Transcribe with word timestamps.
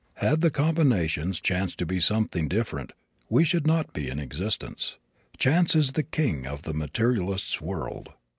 Had 0.15 0.41
the 0.41 0.49
combinations 0.49 1.39
chanced 1.39 1.77
to 1.77 1.85
be 1.85 1.99
something 1.99 2.47
different 2.47 2.91
we 3.29 3.43
should 3.43 3.67
not 3.67 3.93
be 3.93 4.09
in 4.09 4.17
existence. 4.17 4.97
Chance 5.37 5.75
is 5.75 5.91
the 5.91 6.01
king 6.01 6.47
of 6.47 6.63
the 6.63 6.73
materialist's 6.73 7.61
world. 7.61 8.09